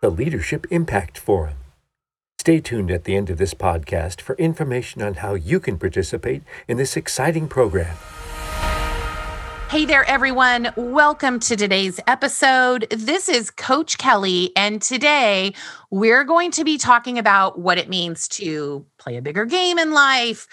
[0.00, 1.56] the Leadership Impact Forum.
[2.38, 6.44] Stay tuned at the end of this podcast for information on how you can participate
[6.68, 7.96] in this exciting program.
[9.68, 10.72] Hey there, everyone.
[10.76, 12.86] Welcome to today's episode.
[12.90, 15.52] This is Coach Kelly, and today
[15.90, 19.90] we're going to be talking about what it means to play a bigger game in
[19.90, 20.46] life,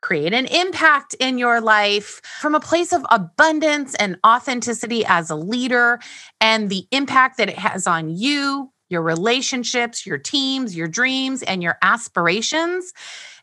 [0.00, 5.36] create an impact in your life from a place of abundance and authenticity as a
[5.36, 5.98] leader,
[6.40, 11.62] and the impact that it has on you, your relationships, your teams, your dreams, and
[11.62, 12.92] your aspirations.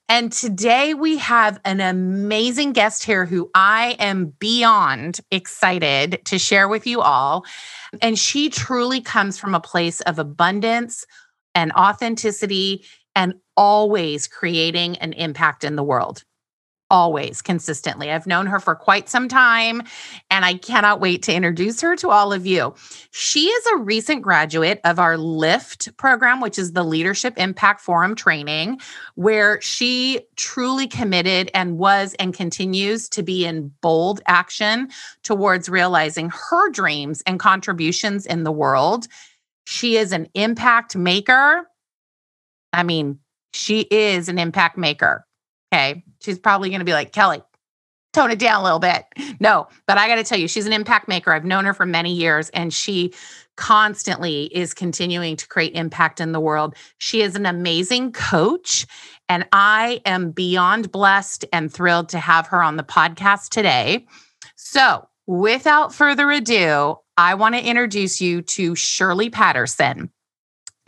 [0.08, 6.67] And today we have an amazing guest here who I am beyond excited to share
[6.67, 7.45] with you all.
[8.02, 11.05] And she truly comes from a place of abundance
[11.53, 16.23] and authenticity and always creating an impact in the world
[16.90, 18.12] always consistently.
[18.12, 19.84] I've known her for quite some time
[20.32, 22.73] and I cannot wait to introduce her to all of you.
[23.12, 28.16] She is a recent graduate of our LIFT program, which is the Leadership Impact Forum
[28.16, 28.80] training,
[29.16, 34.90] where she truly committed and was and continues to be in bold action
[35.23, 39.08] towards realizing her dreams and contributions in the world.
[39.66, 41.70] She is an impact maker.
[42.73, 43.20] I mean,
[43.54, 45.26] she is an impact maker.
[45.71, 46.03] Okay.
[46.21, 47.41] She's probably going to be like, Kelly,
[48.13, 49.05] tone it down a little bit.
[49.39, 51.31] No, but I got to tell you, she's an impact maker.
[51.31, 53.13] I've known her for many years and she
[53.55, 56.75] constantly is continuing to create impact in the world.
[56.97, 58.85] She is an amazing coach.
[59.27, 64.07] And I am beyond blessed and thrilled to have her on the podcast today.
[64.55, 70.09] So, without further ado, I want to introduce you to Shirley Patterson.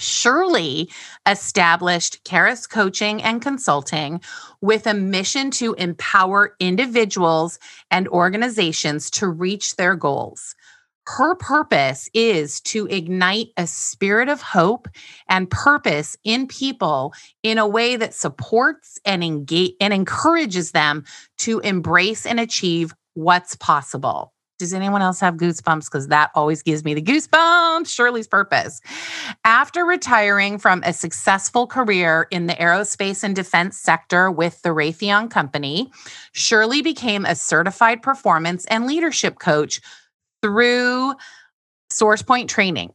[0.01, 0.89] Shirley
[1.27, 4.21] established Charis Coaching and Consulting
[4.61, 10.55] with a mission to empower individuals and organizations to reach their goals.
[11.07, 14.87] Her purpose is to ignite a spirit of hope
[15.27, 17.13] and purpose in people
[17.43, 21.03] in a way that supports and engage and encourages them
[21.39, 24.31] to embrace and achieve what's possible.
[24.61, 25.85] Does anyone else have goosebumps?
[25.85, 27.87] Because that always gives me the goosebumps.
[27.87, 28.79] Shirley's purpose.
[29.43, 35.31] After retiring from a successful career in the aerospace and defense sector with the Raytheon
[35.31, 35.91] Company,
[36.33, 39.81] Shirley became a certified performance and leadership coach
[40.43, 41.15] through
[41.91, 42.93] SourcePoint Training,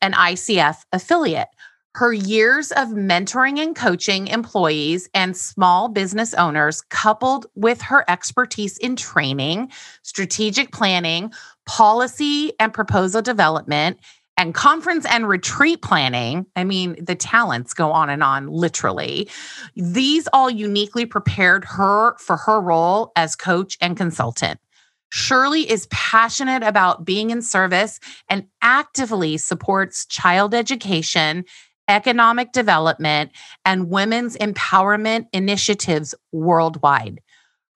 [0.00, 1.48] an ICF affiliate.
[1.96, 8.76] Her years of mentoring and coaching employees and small business owners, coupled with her expertise
[8.76, 11.32] in training, strategic planning,
[11.64, 13.98] policy and proposal development,
[14.36, 16.44] and conference and retreat planning.
[16.54, 19.30] I mean, the talents go on and on, literally.
[19.74, 24.60] These all uniquely prepared her for her role as coach and consultant.
[25.08, 31.44] Shirley is passionate about being in service and actively supports child education
[31.88, 33.30] economic development,
[33.64, 37.20] and women's empowerment initiatives worldwide.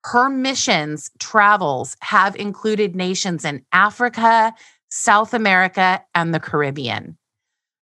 [0.05, 4.55] Her missions travels have included nations in Africa,
[4.89, 7.17] South America, and the Caribbean.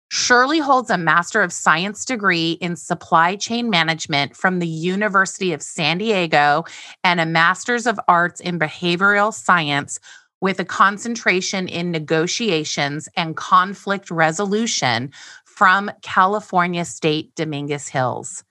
[0.10, 5.62] Shirley holds a Master of Science degree in Supply Chain Management from the University of
[5.62, 6.64] San Diego
[7.04, 10.00] and a Master's of Arts in Behavioral Science
[10.40, 15.12] with a concentration in negotiations and conflict resolution
[15.58, 18.44] from California State Dominguez Hills.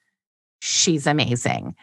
[0.61, 1.77] She's amazing.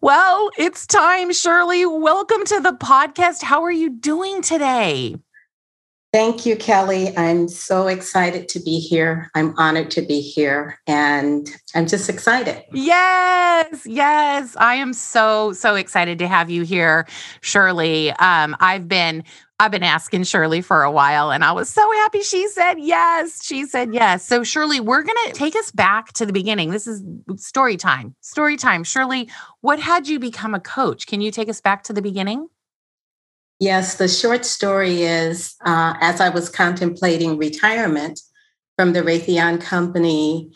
[0.00, 1.84] Well, it's time, Shirley.
[1.84, 3.42] Welcome to the podcast.
[3.42, 5.16] How are you doing today?
[6.12, 7.16] Thank you, Kelly.
[7.16, 9.30] I'm so excited to be here.
[9.34, 12.62] I'm honored to be here and I'm just excited.
[12.70, 14.54] Yes, yes.
[14.58, 17.06] I am so, so excited to have you here,
[17.40, 18.10] Shirley.
[18.12, 19.24] Um, I've been
[19.58, 23.42] I've been asking Shirley for a while and I was so happy she said yes.
[23.44, 24.26] She said yes.
[24.26, 26.70] So, Shirley, we're going to take us back to the beginning.
[26.70, 27.02] This is
[27.36, 28.14] story time.
[28.20, 28.82] Story time.
[28.84, 29.30] Shirley,
[29.60, 31.06] what had you become a coach?
[31.06, 32.48] Can you take us back to the beginning?
[33.62, 38.18] Yes, the short story is uh, as I was contemplating retirement
[38.76, 40.50] from the Raytheon company,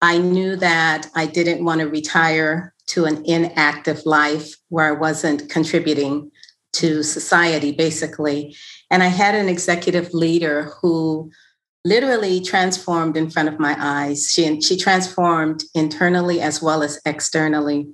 [0.00, 5.50] I knew that I didn't want to retire to an inactive life where I wasn't
[5.50, 6.30] contributing
[6.74, 8.54] to society, basically.
[8.88, 11.32] And I had an executive leader who
[11.84, 14.30] literally transformed in front of my eyes.
[14.30, 17.88] She, she transformed internally as well as externally.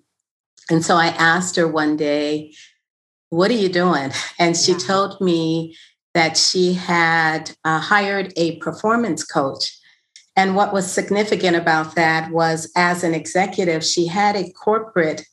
[0.70, 2.52] And so I asked her one day,
[3.30, 4.10] what are you doing?
[4.38, 5.76] And she told me
[6.14, 9.78] that she had uh, hired a performance coach.
[10.36, 15.24] And what was significant about that was, as an executive, she had a corporate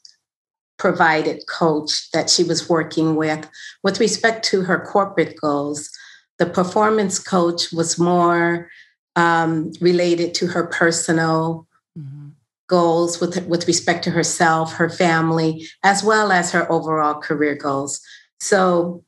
[0.77, 3.49] provided coach that she was working with
[3.83, 5.89] with respect to her corporate goals.
[6.37, 8.69] The performance coach was more
[9.15, 11.67] um, related to her personal
[11.97, 12.26] mm-hmm
[12.67, 18.01] goals with, with respect to herself, her family, as well as her overall career goals.
[18.39, 19.03] So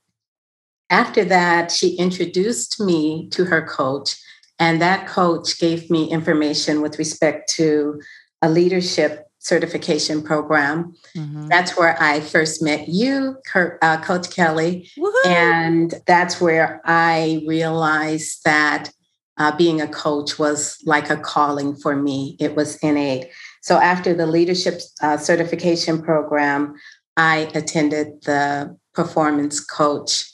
[0.90, 4.16] after that, she introduced me to her coach,
[4.58, 8.02] and that coach gave me information with respect to
[8.42, 10.94] a leadership certification program.
[11.16, 11.48] Mm-hmm.
[11.48, 14.90] That's where I first met you, uh, Coach Kelly.
[14.98, 15.30] Woo-hoo!
[15.30, 18.92] And that's where I realized that
[19.38, 23.30] uh, being a coach was like a calling for me, it was innate.
[23.62, 26.76] So after the leadership uh, certification program,
[27.18, 30.26] I attended the performance coach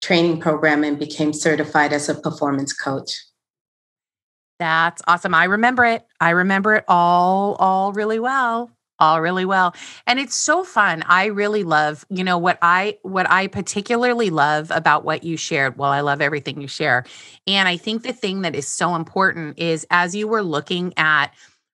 [0.00, 3.16] training program and became certified as a performance coach.
[4.58, 5.34] That's awesome.
[5.34, 6.06] I remember it.
[6.20, 8.70] I remember it all all really well.
[8.98, 9.74] All really well.
[10.06, 11.02] And it's so fun.
[11.08, 15.76] I really love, you know, what I what I particularly love about what you shared.
[15.76, 17.04] Well, I love everything you share.
[17.48, 21.32] And I think the thing that is so important is as you were looking at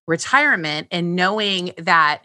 [0.08, 2.22] retirement and knowing that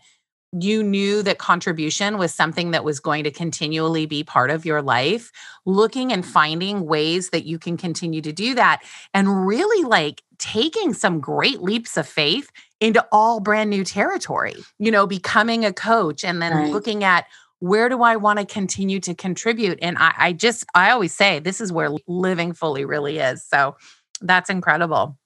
[0.59, 4.81] you knew that contribution was something that was going to continually be part of your
[4.81, 5.31] life,
[5.65, 8.83] looking and finding ways that you can continue to do that
[9.13, 14.91] and really like taking some great leaps of faith into all brand new territory, you
[14.91, 16.71] know, becoming a coach and then right.
[16.71, 17.25] looking at
[17.59, 19.79] where do I want to continue to contribute?
[19.81, 23.43] And I, I just, I always say this is where living fully really is.
[23.43, 23.77] So
[24.21, 25.17] that's incredible.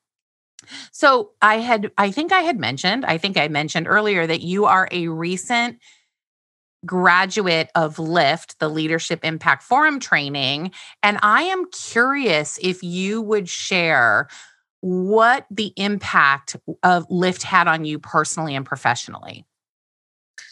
[0.91, 4.65] So I had, I think I had mentioned, I think I mentioned earlier that you
[4.65, 5.79] are a recent
[6.85, 10.71] graduate of LIFT, the Leadership Impact Forum training.
[11.03, 14.27] And I am curious if you would share
[14.81, 19.45] what the impact of LIFT had on you personally and professionally.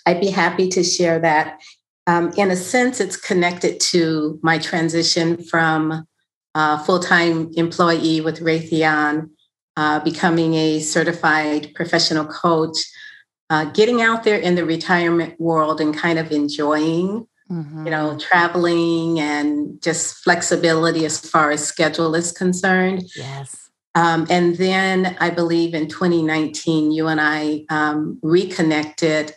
[0.06, 1.62] I'd be happy to share that.
[2.08, 6.06] Um, in a sense, it's connected to my transition from
[6.54, 9.30] a full time employee with Raytheon
[9.78, 12.78] uh, becoming a certified professional coach,
[13.50, 17.86] uh, getting out there in the retirement world and kind of enjoying, mm-hmm.
[17.86, 23.04] you know, traveling and just flexibility as far as schedule is concerned.
[23.16, 23.70] Yes.
[23.94, 29.34] Um, and then I believe in 2019, you and I um, reconnected.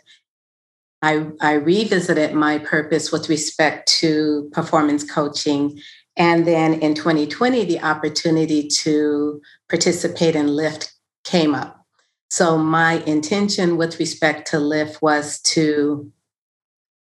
[1.01, 5.79] I, I revisited my purpose with respect to performance coaching
[6.19, 10.93] and then in 2020, the opportunity to participate in LIFT
[11.23, 11.85] came up.
[12.29, 16.11] So my intention with respect to LIFT was to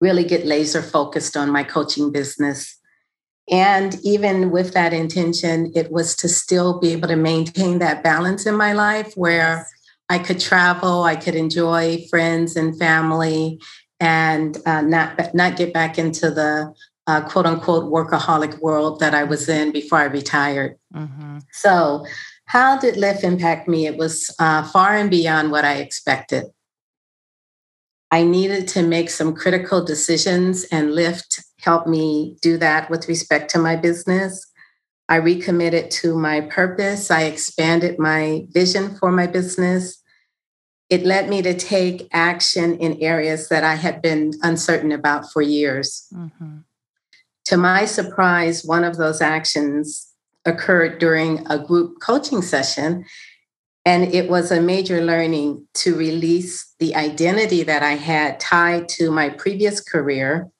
[0.00, 2.78] really get laser focused on my coaching business.
[3.50, 8.46] And even with that intention, it was to still be able to maintain that balance
[8.46, 9.66] in my life where
[10.08, 13.60] I could travel, I could enjoy friends and family,
[13.98, 16.74] and uh, not not get back into the
[17.06, 20.76] uh, quote unquote workaholic world that I was in before I retired.
[20.94, 21.38] Mm-hmm.
[21.52, 22.04] So,
[22.46, 23.86] how did LIFT impact me?
[23.86, 26.46] It was uh, far and beyond what I expected.
[28.10, 33.50] I needed to make some critical decisions, and LIFT helped me do that with respect
[33.50, 34.46] to my business.
[35.08, 37.10] I recommitted to my purpose.
[37.10, 40.02] I expanded my vision for my business.
[40.88, 45.42] It led me to take action in areas that I had been uncertain about for
[45.42, 46.06] years.
[46.14, 46.58] Mm-hmm.
[47.46, 50.05] To my surprise, one of those actions
[50.46, 53.04] occurred during a group coaching session.
[53.84, 59.12] And it was a major learning to release the identity that I had tied to
[59.12, 60.50] my previous career,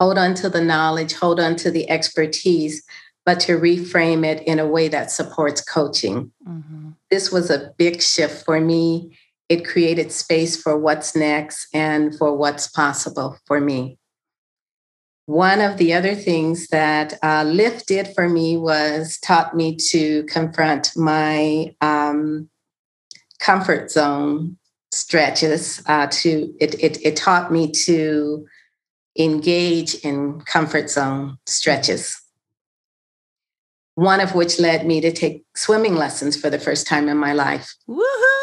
[0.00, 2.82] hold on to the knowledge, hold on to the expertise,
[3.26, 6.32] but to reframe it in a way that supports coaching.
[6.48, 6.90] Mm-hmm.
[7.10, 9.18] This was a big shift for me.
[9.50, 13.99] It created space for what's next and for what's possible for me.
[15.30, 20.24] One of the other things that uh, Lift did for me was taught me to
[20.24, 22.50] confront my um,
[23.38, 24.58] comfort zone
[24.90, 25.84] stretches.
[25.86, 28.44] Uh, to it, it, it taught me to
[29.16, 32.20] engage in comfort zone stretches.
[33.94, 37.34] One of which led me to take swimming lessons for the first time in my
[37.34, 37.72] life.
[37.88, 38.39] Woohoo!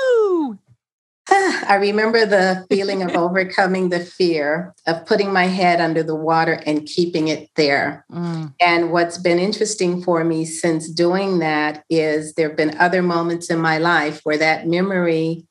[1.29, 6.61] I remember the feeling of overcoming the fear of putting my head under the water
[6.65, 8.05] and keeping it there.
[8.11, 8.53] Mm.
[8.61, 13.49] And what's been interesting for me since doing that is there have been other moments
[13.49, 15.45] in my life where that memory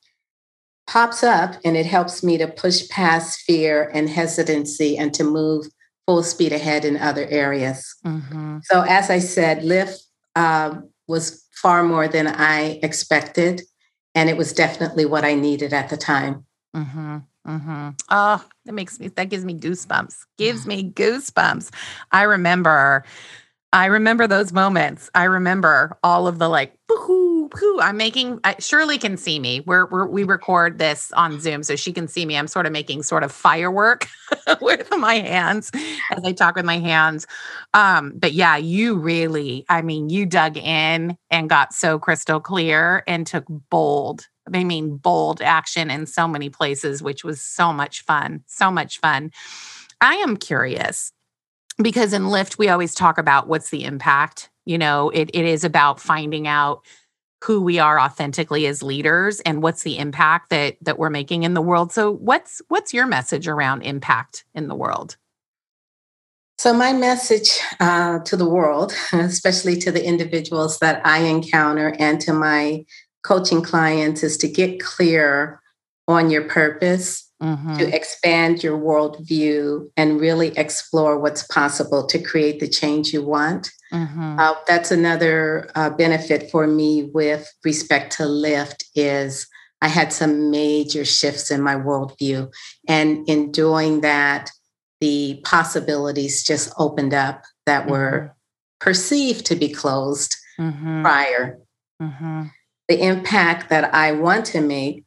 [0.87, 5.67] pops up and it helps me to push past fear and hesitancy and to move
[6.07, 7.95] full speed ahead in other areas.
[8.05, 8.59] Mm-hmm.
[8.63, 10.01] So, as I said, Lift
[10.35, 13.61] uh, was far more than I expected
[14.17, 16.43] and it was definitely what I needed at the time.
[16.75, 17.17] Mm-hmm.
[17.47, 17.89] Mm-hmm.
[18.09, 20.15] Oh, that makes me that gives me goosebumps.
[20.39, 21.69] Gives me goosebumps.
[22.11, 23.05] I remember,
[23.71, 25.11] I remember those moments.
[25.13, 26.73] I remember all of the like,
[27.53, 27.79] hoo.
[27.79, 28.39] I'm making.
[28.43, 29.61] I, Shirley can see me.
[29.61, 32.37] We're, we're we record this on Zoom, so she can see me.
[32.37, 34.07] I'm sort of making sort of firework
[34.61, 35.71] with my hands
[36.11, 37.27] as I talk with my hands.
[37.73, 43.03] Um, but yeah, you really, I mean, you dug in and got so crystal clear
[43.07, 44.27] and took bold.
[44.53, 48.43] I mean, bold action in so many places, which was so much fun.
[48.47, 49.31] So much fun.
[49.99, 51.11] I am curious
[51.81, 54.49] because in Lift, we always talk about what's the impact.
[54.65, 56.85] You know, it, it is about finding out
[57.43, 61.53] who we are authentically as leaders and what's the impact that that we're making in
[61.53, 65.17] the world so what's what's your message around impact in the world
[66.57, 72.19] so my message uh, to the world especially to the individuals that i encounter and
[72.19, 72.83] to my
[73.23, 75.61] coaching clients is to get clear
[76.07, 77.77] on your purpose Mm-hmm.
[77.77, 83.69] to expand your worldview and really explore what's possible to create the change you want.
[83.93, 84.39] Mm-hmm.
[84.39, 89.47] Uh, that's another uh, benefit for me with respect to Lift is
[89.81, 92.51] I had some major shifts in my worldview,
[92.87, 94.51] and in doing that,
[94.99, 97.91] the possibilities just opened up that mm-hmm.
[97.91, 98.35] were
[98.79, 101.01] perceived to be closed mm-hmm.
[101.01, 101.59] prior.
[102.01, 102.43] Mm-hmm.
[102.89, 105.03] The impact that I want to make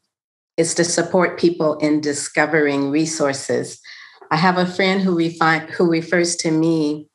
[0.57, 3.81] is to support people in discovering resources.
[4.31, 7.09] I have a friend who, refi- who refers to me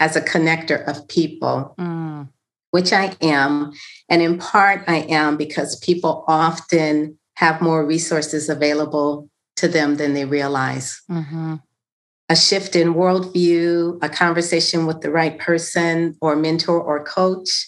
[0.00, 2.28] as a connector of people, mm.
[2.70, 3.72] which I am.
[4.08, 10.14] And in part, I am because people often have more resources available to them than
[10.14, 11.00] they realize.
[11.10, 11.56] Mm-hmm.
[12.30, 17.66] A shift in worldview, a conversation with the right person or mentor or coach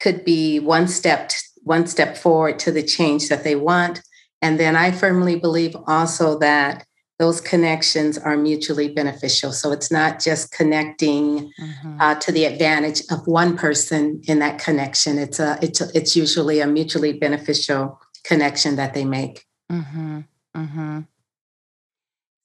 [0.00, 1.30] could be one step
[1.62, 4.00] one step forward to the change that they want.
[4.40, 6.85] And then I firmly believe also that
[7.18, 9.52] those connections are mutually beneficial.
[9.52, 12.00] So it's not just connecting mm-hmm.
[12.00, 15.18] uh, to the advantage of one person in that connection.
[15.18, 19.46] It's a it's a, it's usually a mutually beneficial connection that they make.
[19.72, 20.20] Mm-hmm.
[20.56, 21.00] Mm-hmm.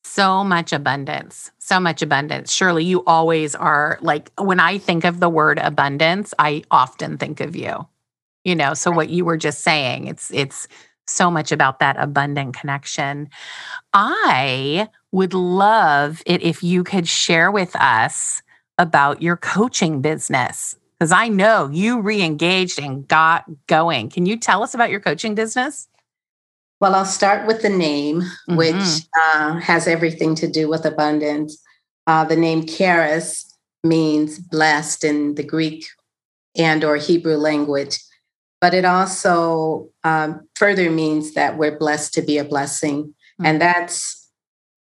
[0.03, 2.51] So much abundance, so much abundance.
[2.51, 7.39] Shirley, you always are like when I think of the word abundance, I often think
[7.39, 7.87] of you.
[8.43, 10.67] You know, so what you were just saying, it's it's
[11.07, 13.29] so much about that abundant connection.
[13.93, 18.41] I would love it if you could share with us
[18.77, 24.09] about your coaching business because I know you re engaged and got going.
[24.09, 25.87] Can you tell us about your coaching business?
[26.79, 28.55] Well, I'll start with the name, mm-hmm.
[28.55, 31.61] which uh, has everything to do with abundance.
[32.07, 35.85] Uh, the name Charis means blessed in the Greek
[36.55, 37.97] and or Hebrew language
[38.61, 43.05] but it also um, further means that we're blessed to be a blessing.
[43.05, 43.45] Mm-hmm.
[43.45, 43.99] And that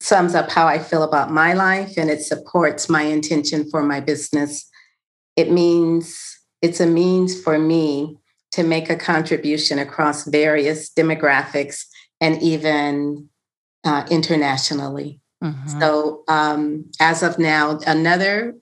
[0.01, 4.01] sums up how I feel about my life and it supports my intention for my
[4.01, 4.69] business.
[5.37, 8.17] It means it's a means for me
[8.51, 11.85] to make a contribution across various demographics
[12.19, 13.29] and even
[13.85, 15.21] uh, internationally.
[15.41, 15.79] Mm-hmm.
[15.79, 18.55] So, um, as of now, another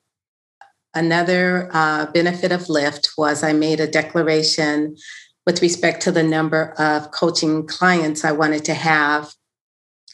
[0.98, 4.98] Another uh, benefit of Lift was I made a declaration
[5.46, 9.32] with respect to the number of coaching clients I wanted to have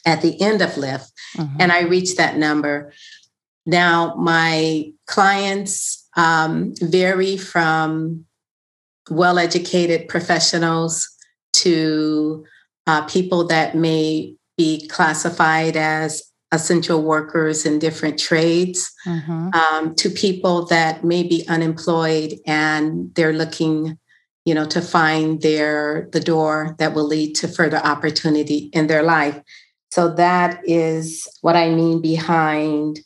[0.06, 1.56] at the end of Lift, mm-hmm.
[1.58, 2.92] and I reached that number.
[3.66, 8.26] Now, my clients um, vary from
[9.10, 11.08] well educated professionals
[11.54, 12.44] to
[12.88, 19.50] uh, people that may be classified as essential workers in different trades mm-hmm.
[19.54, 23.98] um, to people that may be unemployed and they're looking
[24.46, 29.02] you know to find their the door that will lead to further opportunity in their
[29.02, 29.42] life
[29.92, 33.00] so that is what i mean behind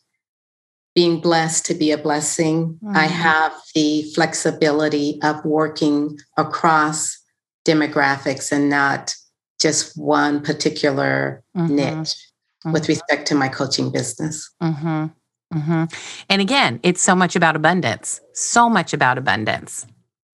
[0.93, 2.97] being blessed to be a blessing mm-hmm.
[2.97, 7.17] i have the flexibility of working across
[7.65, 9.15] demographics and not
[9.61, 11.75] just one particular mm-hmm.
[11.75, 12.27] niche
[12.67, 12.73] mm-hmm.
[12.73, 15.05] with respect to my coaching business mm-hmm.
[15.53, 15.83] Mm-hmm.
[16.29, 19.85] and again it's so much about abundance so much about abundance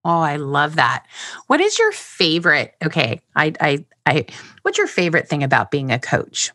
[0.06, 1.06] Oh, I love that.
[1.48, 2.74] What is your favorite?
[2.84, 4.26] Okay, I, I, I,
[4.62, 6.52] what's your favorite thing about being a coach?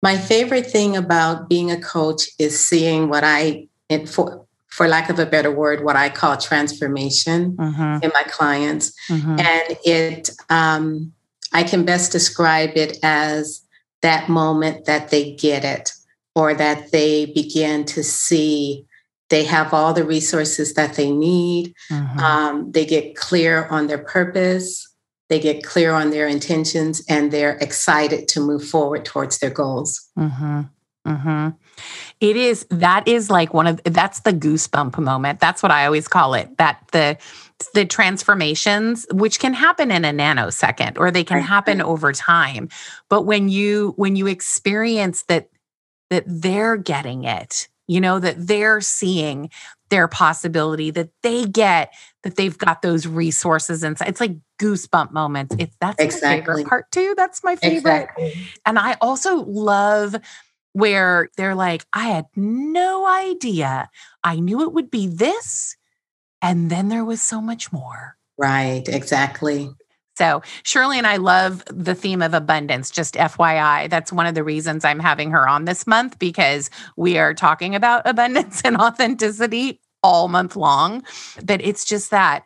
[0.00, 3.68] My favorite thing about being a coach is seeing what I,
[4.06, 8.04] for, for lack of a better word, what I call transformation mm-hmm.
[8.04, 8.92] in my clients.
[9.08, 9.40] Mm-hmm.
[9.40, 11.12] And it, um,
[11.52, 13.62] I can best describe it as
[14.04, 15.90] that moment that they get it
[16.34, 18.84] or that they begin to see
[19.30, 21.74] they have all the resources that they need.
[21.90, 22.18] Mm-hmm.
[22.18, 24.86] Um, they get clear on their purpose.
[25.30, 30.06] They get clear on their intentions and they're excited to move forward towards their goals.
[30.18, 30.60] Mm-hmm.
[31.06, 31.48] Mm-hmm.
[32.20, 35.40] It is, that is like one of, that's the goosebump moment.
[35.40, 36.56] That's what I always call it.
[36.58, 37.16] That the,
[37.72, 42.68] the transformations which can happen in a nanosecond or they can happen over time
[43.08, 45.48] but when you when you experience that
[46.10, 49.50] that they're getting it you know, that they're seeing
[49.90, 51.92] their possibility, that they get
[52.22, 54.08] that they've got those resources inside.
[54.08, 55.54] It's like goosebump moments.
[55.58, 56.28] It's that's exactly.
[56.28, 57.14] my favorite part too.
[57.16, 57.76] That's my favorite.
[57.76, 58.34] Exactly.
[58.64, 60.16] And I also love
[60.72, 63.88] where they're like, I had no idea.
[64.24, 65.76] I knew it would be this.
[66.44, 68.18] And then there was so much more.
[68.36, 69.70] Right, exactly.
[70.18, 73.88] So, Shirley and I love the theme of abundance, just FYI.
[73.88, 77.74] That's one of the reasons I'm having her on this month because we are talking
[77.74, 81.02] about abundance and authenticity all month long.
[81.42, 82.44] But it's just that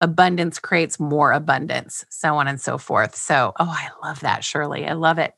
[0.00, 3.16] abundance creates more abundance, so on and so forth.
[3.16, 4.86] So, oh, I love that, Shirley.
[4.86, 5.34] I love it.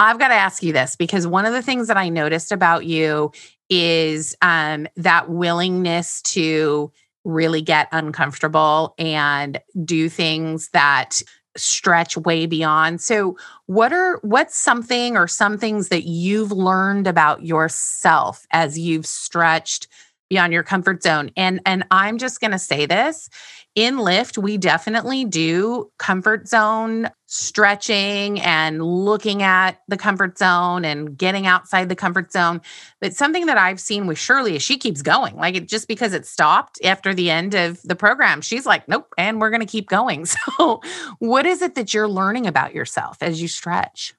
[0.00, 2.84] I've got to ask you this because one of the things that I noticed about
[2.84, 3.30] you
[3.70, 6.92] is um, that willingness to
[7.24, 11.22] really get uncomfortable and do things that
[11.56, 13.00] stretch way beyond.
[13.00, 19.06] So what are what's something or some things that you've learned about yourself as you've
[19.06, 19.86] stretched
[20.28, 21.30] beyond your comfort zone?
[21.36, 23.28] And and I'm just going to say this,
[23.74, 31.18] in Lift, we definitely do comfort zone stretching and looking at the comfort zone and
[31.18, 32.60] getting outside the comfort zone.
[33.00, 35.34] But something that I've seen with Shirley is she keeps going.
[35.34, 39.12] Like it just because it stopped after the end of the program, she's like, nope,
[39.18, 40.26] and we're going to keep going.
[40.56, 40.80] So,
[41.18, 44.14] what is it that you're learning about yourself as you stretch?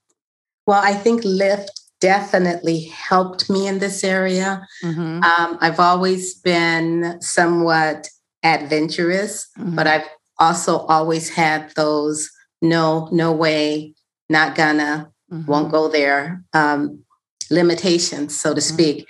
[0.66, 4.66] Well, I think Lift definitely helped me in this area.
[4.84, 5.24] Mm-hmm.
[5.24, 8.08] Um, I've always been somewhat
[8.44, 9.76] adventurous, mm-hmm.
[9.76, 10.08] but I've
[10.40, 12.30] also always had those
[12.62, 13.94] no, no way,
[14.30, 15.50] not gonna, mm-hmm.
[15.50, 17.04] won't go there um,
[17.50, 18.74] limitations, so to mm-hmm.
[18.74, 19.08] speak.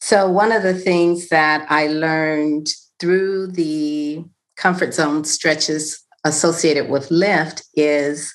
[0.00, 2.66] So, one of the things that I learned
[2.98, 4.24] through the
[4.56, 8.34] comfort zone stretches associated with lift is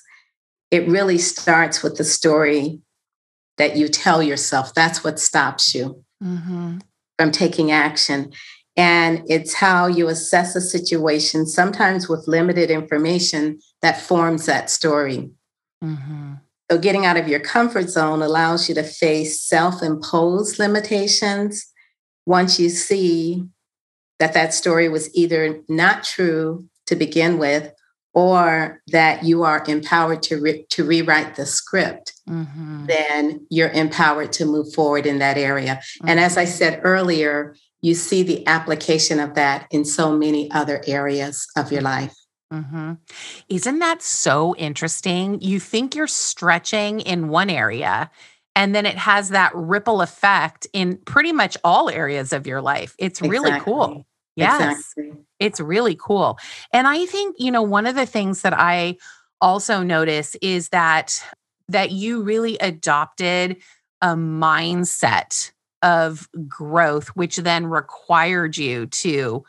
[0.70, 2.80] it really starts with the story
[3.56, 4.74] that you tell yourself.
[4.74, 6.78] That's what stops you mm-hmm.
[7.18, 8.32] from taking action.
[8.76, 15.30] And it's how you assess a situation, sometimes with limited information, that forms that story.
[15.82, 16.34] Mm-hmm.
[16.70, 21.66] So, getting out of your comfort zone allows you to face self imposed limitations
[22.26, 23.44] once you see
[24.18, 27.72] that that story was either not true to begin with
[28.14, 32.86] or that you are empowered to, re- to rewrite the script, mm-hmm.
[32.86, 35.76] then you're empowered to move forward in that area.
[35.76, 36.08] Mm-hmm.
[36.08, 40.82] And as I said earlier, you see the application of that in so many other
[40.86, 42.14] areas of your life.
[42.52, 42.94] Mm-hmm.
[43.48, 45.40] Isn't that so interesting?
[45.40, 48.10] You think you're stretching in one area,
[48.56, 52.94] and then it has that ripple effect in pretty much all areas of your life.
[52.98, 53.28] It's exactly.
[53.30, 54.06] really cool.
[54.34, 55.24] Yes, exactly.
[55.40, 56.38] it's really cool.
[56.72, 58.96] And I think, you know, one of the things that I
[59.40, 61.22] also notice is that
[61.68, 63.56] that you really adopted
[64.00, 65.50] a mindset
[65.82, 69.44] of growth, which then required you to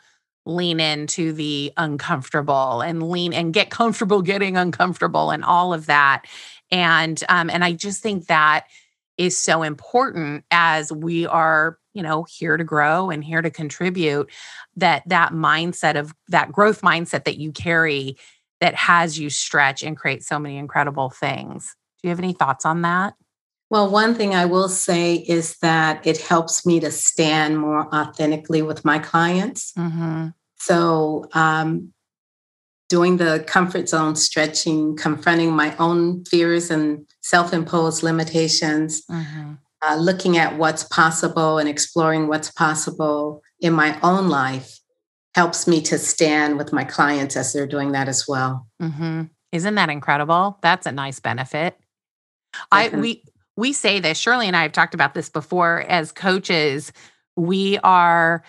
[0.50, 6.24] lean into the uncomfortable and lean and get comfortable getting uncomfortable and all of that.
[6.70, 8.66] And um, and I just think that
[9.16, 14.30] is so important as we are you know here to grow and here to contribute
[14.76, 18.16] that that mindset of that growth mindset that you carry
[18.60, 22.64] that has you stretch and create so many incredible things do you have any thoughts
[22.64, 23.14] on that
[23.70, 28.62] Well, one thing I will say is that it helps me to stand more authentically
[28.62, 29.72] with my clients.
[29.78, 30.28] Mm-hmm.
[30.60, 31.92] So, um,
[32.90, 39.52] doing the comfort zone stretching, confronting my own fears and self imposed limitations, mm-hmm.
[39.80, 44.78] uh, looking at what's possible and exploring what's possible in my own life
[45.34, 48.66] helps me to stand with my clients as they're doing that as well.
[48.82, 49.22] Mm-hmm.
[49.52, 50.58] Isn't that incredible?
[50.60, 51.78] That's a nice benefit.
[52.70, 53.22] I we
[53.56, 54.18] we say this.
[54.18, 55.82] Shirley and I have talked about this before.
[55.88, 56.92] As coaches,
[57.36, 58.42] we are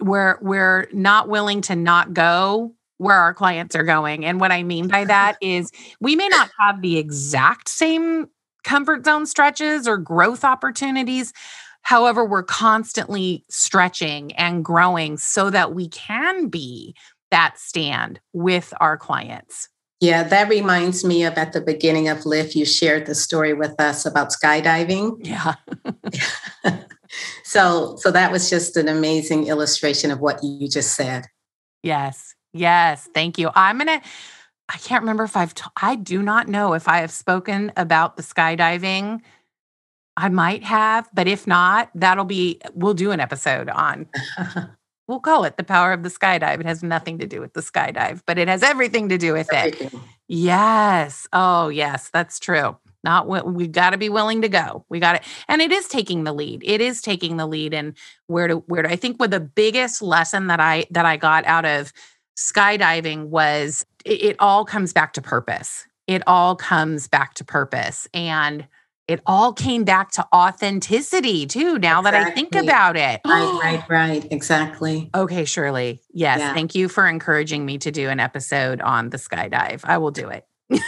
[0.00, 4.24] we're we're not willing to not go where our clients are going.
[4.24, 5.70] And what I mean by that is
[6.00, 8.28] we may not have the exact same
[8.62, 11.32] comfort zone stretches or growth opportunities.
[11.82, 16.94] However, we're constantly stretching and growing so that we can be
[17.30, 19.68] that stand with our clients.
[20.00, 23.78] Yeah, that reminds me of at the beginning of Lift, you shared the story with
[23.80, 25.16] us about skydiving.
[25.20, 25.54] Yeah.
[27.42, 31.26] so so that was just an amazing illustration of what you just said.
[31.82, 32.34] Yes.
[32.52, 33.50] Yes, thank you.
[33.54, 34.00] I'm to
[34.68, 38.16] I can't remember if I've t- I do not know if I have spoken about
[38.16, 39.20] the skydiving.
[40.16, 44.06] I might have, but if not, that'll be we'll do an episode on
[45.08, 46.60] we'll call it the power of the skydive.
[46.60, 49.52] It has nothing to do with the skydive, but it has everything to do with
[49.52, 49.88] everything.
[49.88, 49.94] it.
[50.28, 51.26] Yes.
[51.32, 52.76] Oh, yes, that's true.
[53.04, 54.84] Not what we got to be willing to go.
[54.88, 56.62] We got it, and it is taking the lead.
[56.64, 57.94] It is taking the lead, and
[58.26, 58.90] where to where to.
[58.90, 61.92] I think what the biggest lesson that I that I got out of
[62.36, 65.86] skydiving was it, it all comes back to purpose.
[66.06, 68.06] It all comes back to purpose.
[68.12, 68.66] And
[69.06, 72.10] it all came back to authenticity too, now exactly.
[72.10, 73.20] that I think about it.
[73.26, 74.32] Right, right, right.
[74.32, 75.10] Exactly.
[75.14, 76.00] Okay, Shirley.
[76.12, 76.40] Yes.
[76.40, 76.54] Yeah.
[76.54, 79.80] Thank you for encouraging me to do an episode on the skydive.
[79.84, 80.46] I will do it.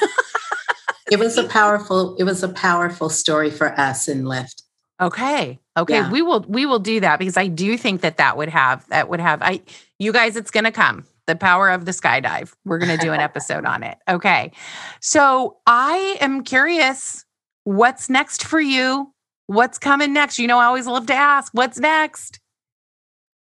[1.10, 4.62] it was a powerful, it was a powerful story for us in Lift.
[5.00, 5.58] Okay.
[5.76, 5.94] Okay.
[5.94, 6.10] Yeah.
[6.10, 9.10] We will we will do that because I do think that that would have that
[9.10, 9.60] would have I
[9.98, 12.54] you guys it's going to come the power of the skydive.
[12.64, 13.98] We're going to do an episode on it.
[14.08, 14.52] Okay.
[15.00, 17.24] So I am curious
[17.64, 19.12] what's next for you?
[19.48, 20.38] What's coming next?
[20.38, 22.40] You know, I always love to ask, what's next?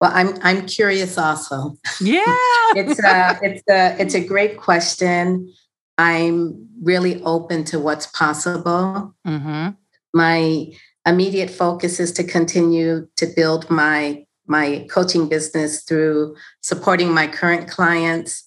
[0.01, 1.77] Well, I'm I'm curious also.
[2.01, 2.23] Yeah.
[2.75, 5.53] it's a it's a it's a great question.
[5.99, 9.15] I'm really open to what's possible.
[9.27, 9.71] Mm-hmm.
[10.13, 10.73] My
[11.07, 17.67] immediate focus is to continue to build my my coaching business through supporting my current
[17.67, 18.47] clients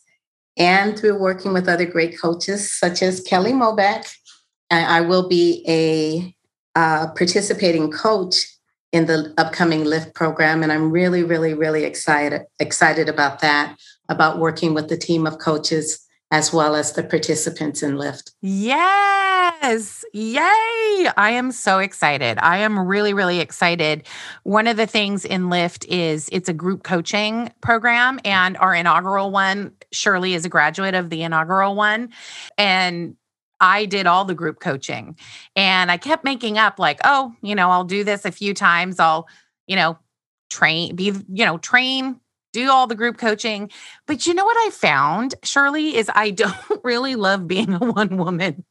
[0.55, 4.07] and through working with other great coaches such as Kelly Mobeck.
[4.69, 6.35] I will be a
[6.77, 8.45] uh, participating coach
[8.91, 13.77] in the upcoming Lift program, and I'm really, really, really excited excited about that.
[14.09, 18.33] About working with the team of coaches as well as the participants in Lift.
[18.41, 20.03] Yes.
[20.13, 21.07] Yay.
[21.15, 22.37] I am so excited.
[22.41, 24.05] I am really, really excited.
[24.43, 29.31] One of the things in Lift is it's a group coaching program, and our inaugural
[29.31, 32.09] one, Shirley is a graduate of the inaugural one.
[32.57, 33.15] And
[33.59, 35.17] I did all the group coaching
[35.55, 38.99] and I kept making up like, oh, you know, I'll do this a few times.
[38.99, 39.27] I'll,
[39.65, 39.97] you know,
[40.49, 42.19] train, be, you know, train
[42.57, 43.69] do all the group coaching.
[44.07, 48.17] But you know what I found, Shirley, is I don't really love being a one
[48.17, 48.65] woman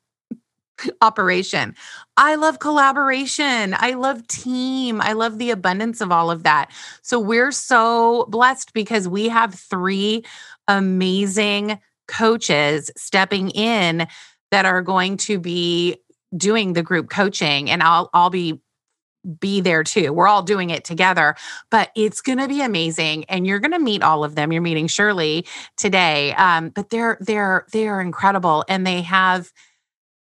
[1.00, 1.74] operation.
[2.16, 3.74] I love collaboration.
[3.78, 5.00] I love team.
[5.00, 6.70] I love the abundance of all of that.
[7.00, 10.24] So we're so blessed because we have three
[10.68, 14.06] amazing coaches stepping in
[14.50, 15.96] that are going to be
[16.36, 18.60] doing the group coaching and I'll I'll be
[19.26, 20.12] be there too.
[20.12, 21.36] We're all doing it together,
[21.70, 23.24] but it's going to be amazing.
[23.24, 24.52] And you're going to meet all of them.
[24.52, 29.52] You're meeting Shirley today, um, but they're they're they are incredible, and they have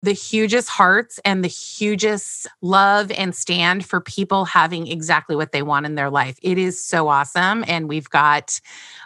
[0.02, 5.62] the hugest hearts and the hugest love and stand for people having exactly what they
[5.62, 6.38] want in their life.
[6.42, 8.60] It is so awesome, and we've got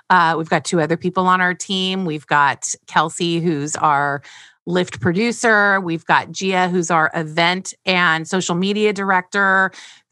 [0.10, 2.06] uh, we've got two other people on our team.
[2.06, 4.22] We've got Kelsey, who's our
[4.66, 5.82] Lift producer.
[5.82, 9.72] We've got Gia, who's our event and social media director.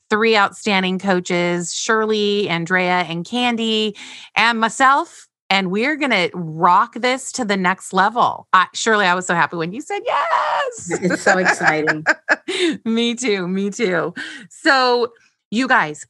[0.09, 3.95] Three outstanding coaches, Shirley, Andrea, and Candy,
[4.35, 5.29] and myself.
[5.49, 8.47] And we're going to rock this to the next level.
[8.51, 11.01] Uh, Shirley, I was so happy when you said yes.
[11.01, 12.05] It's so exciting.
[12.85, 13.47] me too.
[13.47, 14.13] Me too.
[14.49, 15.13] So,
[15.49, 16.05] you guys,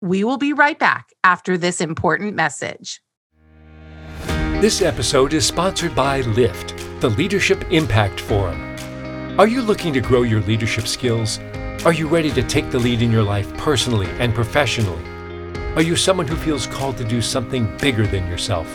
[0.00, 3.00] we will be right back after this important message.
[4.60, 8.60] This episode is sponsored by Lift the Leadership Impact Forum.
[9.40, 11.38] Are you looking to grow your leadership skills?
[11.86, 15.02] Are you ready to take the lead in your life personally and professionally?
[15.76, 18.68] Are you someone who feels called to do something bigger than yourself?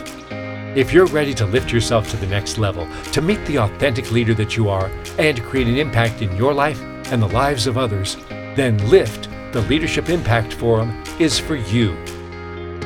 [0.76, 4.34] If you're ready to lift yourself to the next level, to meet the authentic leader
[4.34, 8.16] that you are, and create an impact in your life, and the lives of others,
[8.28, 11.94] then LIFT, the Leadership Impact Forum, is for you.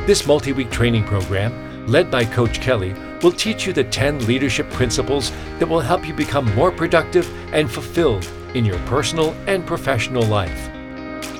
[0.04, 4.70] This multi week training program, led by Coach Kelly, will teach you the 10 leadership
[4.70, 10.22] principles that will help you become more productive and fulfilled in your personal and professional
[10.22, 10.70] life.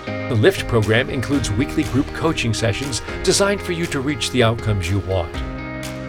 [0.06, 4.88] The LIFT program includes weekly group coaching sessions designed for you to reach the outcomes
[4.88, 5.32] you want.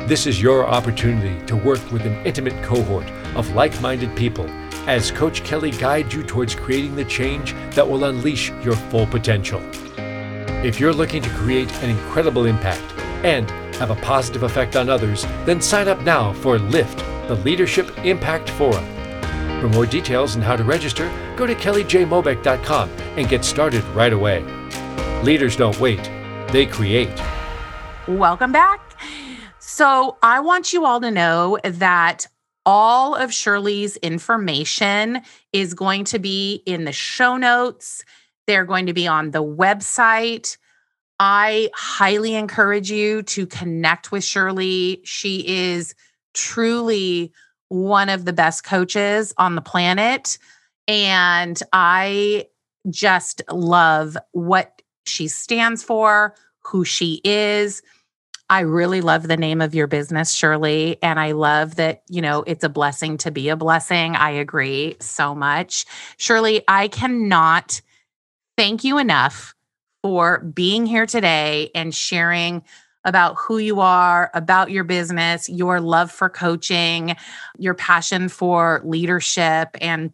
[0.08, 4.48] This is your opportunity to work with an intimate cohort of like minded people
[4.88, 9.62] as Coach Kelly guides you towards creating the change that will unleash your full potential.
[10.66, 12.84] If you're looking to create an incredible impact
[13.24, 13.48] and
[13.82, 18.48] have a positive effect on others, then sign up now for LIFT, the Leadership Impact
[18.52, 18.86] Forum.
[19.60, 24.44] For more details on how to register, go to kellyjmobeck.com and get started right away.
[25.24, 26.04] Leaders don't wait,
[26.52, 27.10] they create.
[28.08, 28.96] Welcome back.
[29.58, 32.28] So, I want you all to know that
[32.68, 35.22] all of Shirley's information
[35.54, 38.06] is going to be in the show notes.
[38.46, 40.58] They're going to be on the website.
[41.24, 45.02] I highly encourage you to connect with Shirley.
[45.04, 45.94] She is
[46.34, 47.32] truly
[47.70, 50.40] one of the best coaches on the planet.
[50.88, 52.48] And I
[52.90, 57.84] just love what she stands for, who she is.
[58.50, 60.98] I really love the name of your business, Shirley.
[61.04, 64.16] And I love that, you know, it's a blessing to be a blessing.
[64.16, 65.86] I agree so much.
[66.18, 67.80] Shirley, I cannot
[68.58, 69.54] thank you enough
[70.02, 72.64] for being here today and sharing
[73.04, 77.16] about who you are, about your business, your love for coaching,
[77.58, 80.12] your passion for leadership and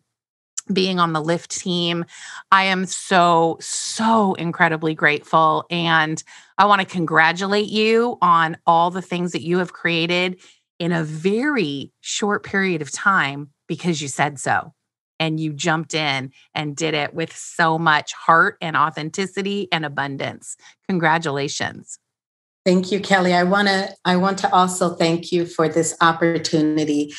[0.72, 2.06] being on the lift team.
[2.52, 5.66] I am so, so incredibly grateful.
[5.70, 6.22] And
[6.58, 10.40] I want to congratulate you on all the things that you have created
[10.80, 14.74] in a very short period of time because you said so.
[15.20, 20.56] And you jumped in and did it with so much heart and authenticity and abundance.
[20.88, 22.00] Congratulations.
[22.66, 23.34] Thank you, Kelly.
[23.34, 27.14] I want to I want to also thank you for this opportunity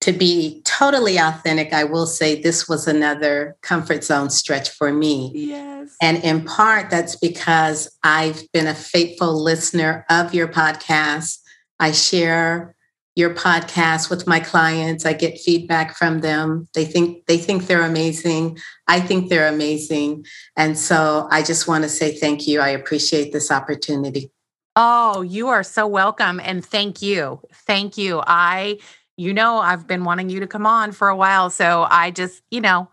[0.00, 5.30] to be totally authentic, I will say this was another comfort zone stretch for me.
[5.34, 5.94] Yes.
[6.00, 11.38] And in part, that's because I've been a faithful listener of your podcast.
[11.78, 12.74] I share
[13.16, 15.04] your podcast with my clients.
[15.04, 16.68] I get feedback from them.
[16.74, 18.58] They think they think they're amazing.
[18.86, 20.26] I think they're amazing.
[20.56, 22.60] And so I just want to say thank you.
[22.60, 24.30] I appreciate this opportunity.
[24.76, 27.40] Oh, you are so welcome and thank you.
[27.66, 28.22] Thank you.
[28.26, 28.78] I
[29.20, 31.50] you know, I've been wanting you to come on for a while.
[31.50, 32.88] So I just, you know,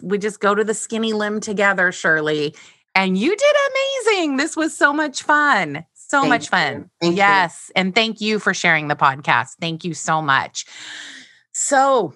[0.00, 2.54] we just go to the skinny limb together, Shirley.
[2.94, 3.56] And you did
[4.06, 4.38] amazing.
[4.38, 5.84] This was so much fun.
[6.08, 6.90] So thank much fun.
[7.00, 7.66] yes.
[7.68, 7.80] You.
[7.80, 9.56] And thank you for sharing the podcast.
[9.60, 10.64] Thank you so much.
[11.52, 12.14] So,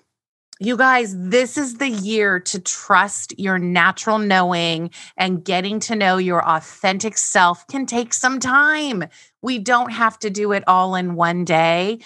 [0.61, 6.19] you guys, this is the year to trust your natural knowing and getting to know
[6.19, 9.05] your authentic self can take some time.
[9.43, 12.01] We don't have to do it all in one day.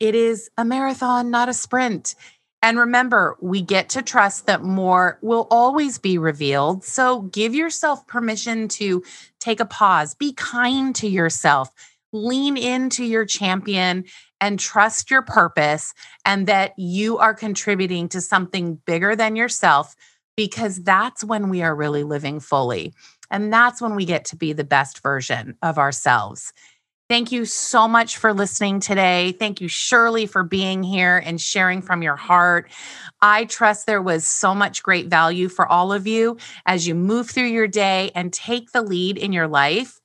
[0.00, 2.16] It is a marathon, not a sprint.
[2.62, 6.84] And remember, we get to trust that more will always be revealed.
[6.84, 9.02] So give yourself permission to
[9.40, 11.70] take a pause, be kind to yourself,
[12.12, 14.04] lean into your champion,
[14.40, 15.92] and trust your purpose
[16.24, 19.94] and that you are contributing to something bigger than yourself,
[20.36, 22.92] because that's when we are really living fully.
[23.30, 26.52] And that's when we get to be the best version of ourselves.
[27.12, 29.32] Thank you so much for listening today.
[29.32, 32.70] Thank you, Shirley, for being here and sharing from your heart.
[33.20, 37.28] I trust there was so much great value for all of you as you move
[37.28, 40.00] through your day and take the lead in your life.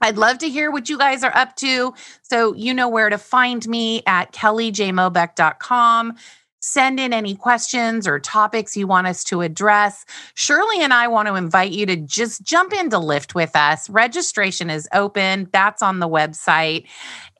[0.00, 1.92] I'd love to hear what you guys are up to.
[2.22, 6.16] So, you know where to find me at kellyjmobeck.com
[6.60, 10.04] send in any questions or topics you want us to address.
[10.34, 13.88] Shirley and I want to invite you to just jump into Lift with us.
[13.90, 16.86] Registration is open, that's on the website.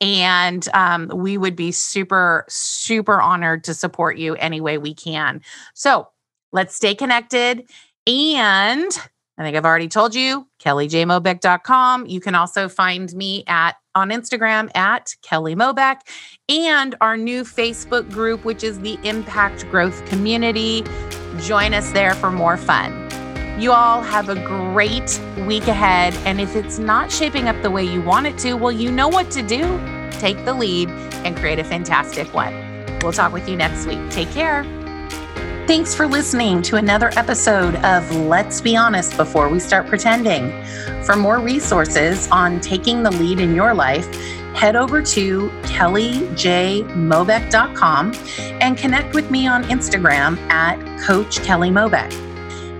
[0.01, 5.41] And um, we would be super, super honored to support you any way we can.
[5.73, 6.07] So
[6.51, 7.69] let's stay connected.
[8.07, 8.91] And
[9.37, 12.05] I think I've already told you, kellyjmobeck.com.
[12.07, 16.01] You can also find me at on Instagram at Kelly Mobeck
[16.49, 20.83] and our new Facebook group, which is the Impact Growth Community.
[21.39, 23.09] Join us there for more fun.
[23.61, 26.13] You all have a great week ahead.
[26.25, 29.07] And if it's not shaping up the way you want it to, well, you know
[29.07, 29.79] what to do.
[30.11, 30.89] Take the lead
[31.23, 32.53] and create a fantastic one.
[33.01, 33.99] We'll talk with you next week.
[34.09, 34.80] Take care.
[35.71, 40.51] Thanks for listening to another episode of Let's Be Honest Before We Start Pretending.
[41.05, 44.13] For more resources on taking the lead in your life,
[44.53, 48.13] head over to kellyjmobeck.com
[48.59, 52.11] and connect with me on Instagram at Coach Kelly Mobeck.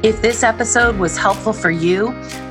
[0.04, 2.08] If this episode was helpful for you,